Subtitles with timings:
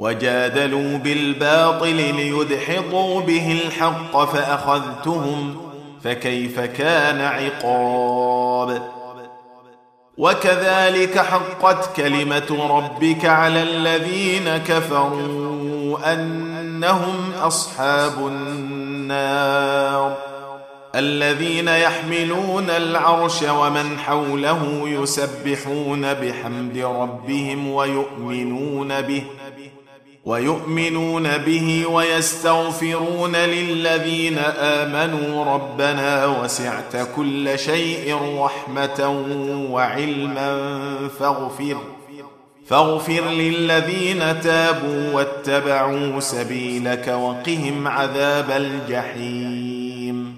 [0.00, 5.56] وجادلوا بالباطل ليدحضوا به الحق فأخذتهم
[6.04, 8.82] فكيف كان عقاب؟
[10.18, 20.16] وكذلك حقت كلمة ربك على الذين كفروا أنهم أصحاب النار
[20.94, 29.24] الذين يحملون العرش ومن حوله يسبحون بحمد ربهم ويؤمنون به.
[30.24, 39.24] ويؤمنون به ويستغفرون للذين آمنوا ربنا وسعت كل شيء رحمة
[39.70, 40.78] وعلما
[41.18, 41.76] فاغفر
[42.66, 50.36] فاغفر للذين تابوا واتبعوا سبيلك وقهم عذاب الجحيم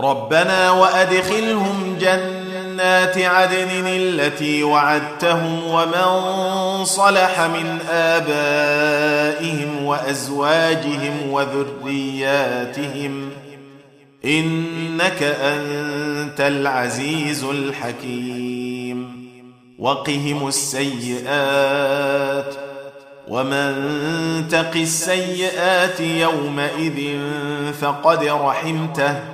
[0.00, 1.96] ربنا وأدخلهم
[2.74, 13.30] جنات عدن التي وعدتهم ومن صلح من آبائهم وأزواجهم وذرياتهم
[14.24, 19.24] إنك أنت العزيز الحكيم.
[19.78, 21.24] وقهم السيئات
[23.28, 23.74] ومن
[24.50, 27.18] تق السيئات يومئذ
[27.80, 29.33] فقد رحمته.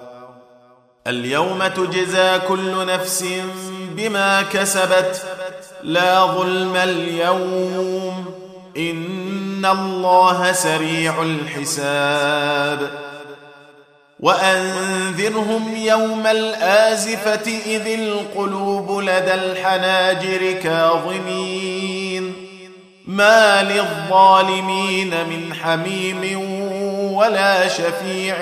[1.07, 3.25] اليوم تجزى كل نفس
[3.91, 5.21] بما كسبت
[5.83, 8.25] لا ظلم اليوم.
[8.77, 12.89] إن الله سريع الحساب.
[14.19, 22.33] وأنذرهم يوم الآزفة إذ القلوب لدى الحناجر كاظمين.
[23.07, 26.41] ما للظالمين من حميم
[27.13, 28.41] ولا شفيع.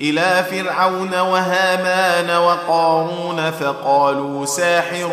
[0.00, 5.10] إلى فرعون وهامان وقارون فقالوا ساحر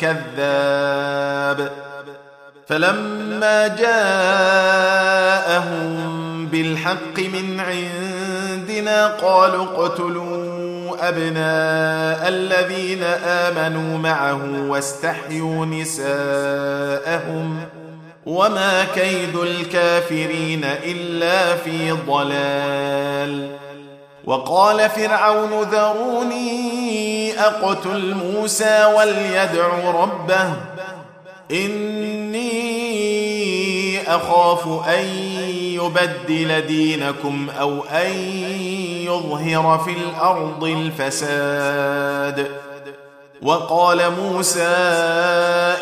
[0.00, 1.70] كذاب.
[2.66, 5.28] فلما جاءهم
[6.46, 10.58] بالحق من عندنا قالوا اقتلوا
[11.08, 17.60] أبناء الذين آمنوا معه واستحيوا نساءهم
[18.26, 23.57] وما كيد الكافرين إلا في ضلال.
[24.28, 30.52] وقال فرعون ذروني أقتل موسى وليدع ربه
[31.50, 32.48] إني
[34.14, 35.04] أخاف أن
[35.54, 38.10] يبدل دينكم أو أن
[39.06, 42.48] يظهر في الأرض الفساد.
[43.42, 44.66] وقال موسى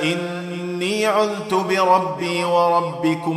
[0.02, 3.36] إني عذت بربي وربكم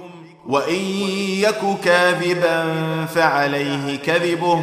[0.47, 0.85] وإن
[1.39, 4.61] يك كاذبا فعليه كذبه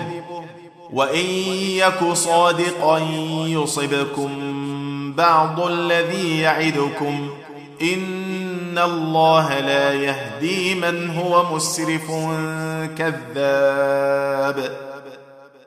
[0.93, 1.27] وإن
[1.57, 2.99] يك صادقا
[3.47, 4.33] يصبكم
[5.17, 7.31] بعض الذي يعدكم
[7.83, 12.07] إن الله لا يهدي من هو مسرف
[12.99, 14.89] كذاب.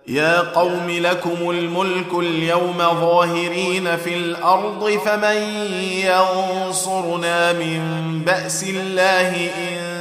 [0.08, 5.38] يا قوم لكم الملك اليوم ظاهرين في الأرض فمن
[5.82, 7.82] ينصرنا من
[8.26, 10.01] بأس الله إن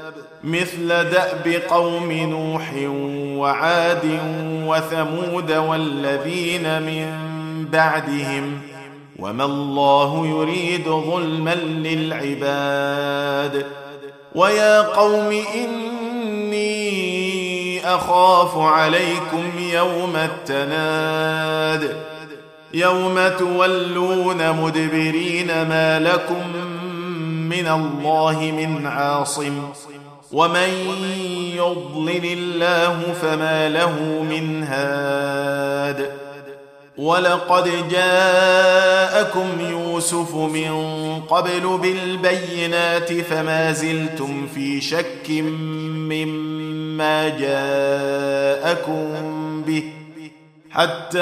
[0.43, 2.73] مثل دأب قوم نوح
[3.37, 4.19] وعاد
[4.65, 7.07] وثمود والذين من
[7.71, 8.61] بعدهم
[9.19, 13.65] وما الله يريد ظلما للعباد
[14.35, 16.91] ويا قوم إني
[17.95, 21.95] أخاف عليكم يوم التناد
[22.73, 26.43] يوم تولون مدبرين ما لكم
[27.49, 29.53] من الله من عاصم
[30.31, 30.69] ومن
[31.55, 36.11] يضلل الله فما له من هاد.
[36.97, 40.71] ولقد جاءكم يوسف من
[41.29, 45.29] قبل بالبينات فما زلتم في شك
[46.09, 49.05] مما جاءكم
[49.67, 49.83] به.
[50.71, 51.19] حتى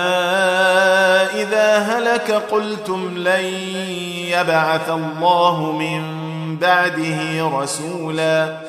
[1.42, 3.44] إذا هلك قلتم لن
[4.28, 6.02] يبعث الله من
[6.58, 8.69] بعده رسولا.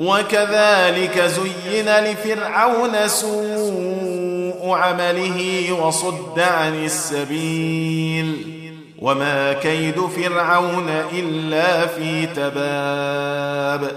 [0.00, 8.56] وكذلك زين لفرعون سوء عمله وصد عن السبيل.
[8.98, 13.90] وما كيد فرعون إلا في تباب.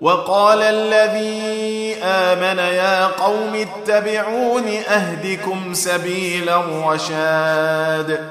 [0.00, 8.30] وقال الذي آمن يا قوم اتبعون أهدكم سبيل الرشاد.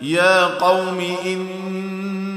[0.00, 1.16] يا قوم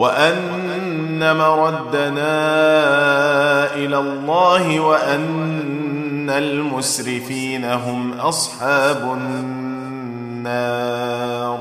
[0.00, 2.40] وأن مردنا
[3.74, 9.18] إلى الله وأن المسرفين هم أصحاب
[10.42, 11.58] النار.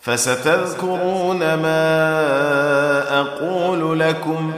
[0.00, 4.52] فستذكرون ما أقول لكم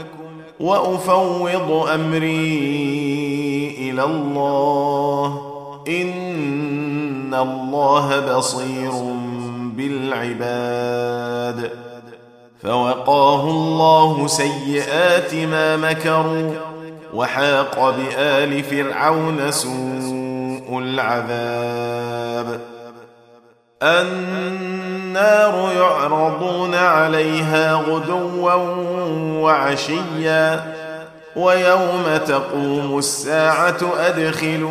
[0.61, 5.53] وأفوض أمري إلى الله.
[5.89, 8.93] إن الله بصير
[9.77, 11.71] بالعباد.
[12.67, 16.53] فوقاه الله سيئات ما مكروا
[17.15, 22.61] وحاق بآل فرعون سوء العذاب.
[23.83, 28.53] النار يعرضون عليها غدوا
[29.43, 30.75] وعشيا
[31.37, 34.71] ويوم تقوم الساعة أدخلوا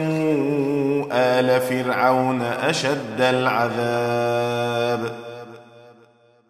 [1.12, 5.12] آل فرعون أشد العذاب.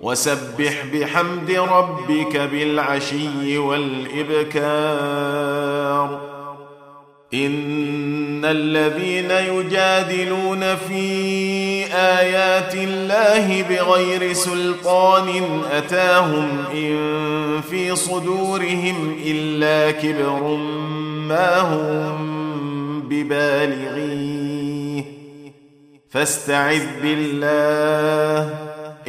[0.00, 4.60] وسبح بحمد ربك بالعشي والإبكار.
[7.34, 20.56] إن الذين يجادلون في آيات الله بغير سلطان أتاهم إن في صدورهم إلا كبر
[21.28, 25.04] ما هم ببالغيه.
[26.10, 28.69] فاستعذ بالله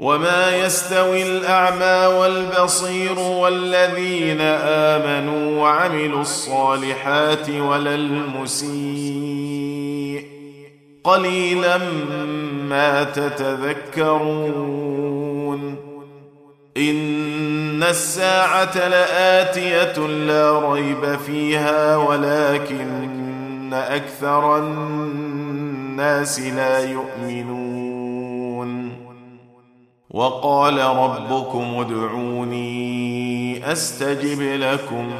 [0.00, 9.60] وما يستوي الاعمى والبصير والذين امنوا وعملوا الصالحات ولا المسيء
[11.04, 11.78] قليلا
[12.68, 14.30] ما تتذكرون
[16.76, 27.79] ان الساعة لاتيه لا ريب فيها ولكن أكثر الناس لا يؤمنون
[30.10, 35.10] وقال ربكم ادعوني أستجب لكم.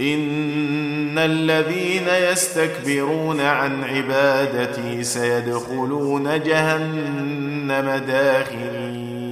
[0.00, 9.28] إن الذين يستكبرون عن عبادتي سيدخلون جهنم داخلين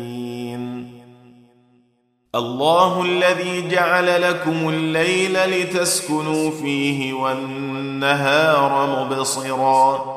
[2.35, 10.17] الله الذي جعل لكم الليل لتسكنوا فيه والنهار مبصرا.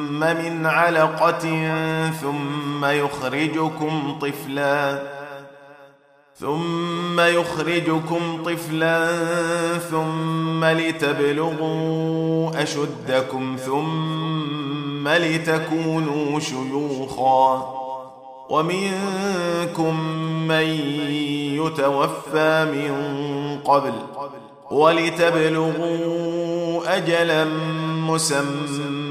[0.23, 1.71] من علقة
[2.21, 5.03] ثم يخرجكم طفلا
[6.35, 9.07] ثم يخرجكم طفلا
[9.77, 17.81] ثم لتبلغوا أشدكم ثم لتكونوا شيوخا.
[18.49, 19.99] ومنكم
[20.47, 20.67] من
[21.55, 22.91] يتوفى من
[23.65, 23.93] قبل
[24.71, 26.17] ولتبلغوا
[26.97, 27.45] أجلا
[28.07, 29.10] مسمى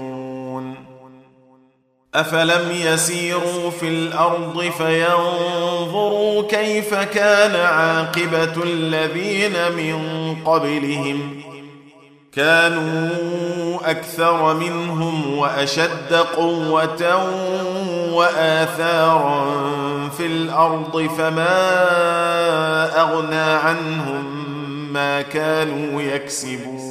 [2.15, 11.41] أفلم يسيروا في الأرض فينظروا كيف كان عاقبة الذين من قبلهم.
[12.33, 13.09] كانوا
[13.91, 17.25] أكثر منهم وأشد قوة
[18.13, 19.45] وآثارا
[20.17, 21.81] في الأرض فما
[23.01, 24.23] أغنى عنهم
[24.93, 26.90] ما كانوا يكسبون.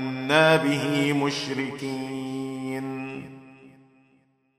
[0.63, 2.21] به مشركين.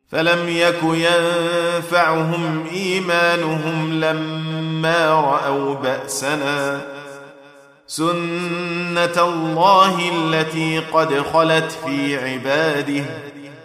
[0.09, 6.81] فلم يك ينفعهم إيمانهم لما رأوا بأسنا.
[7.87, 13.05] سنة الله التي قد خلت في عباده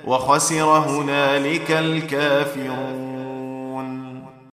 [0.06, 3.17] وخسر هنالك الكافرون.